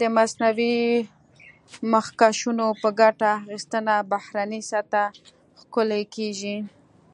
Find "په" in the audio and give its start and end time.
2.80-2.88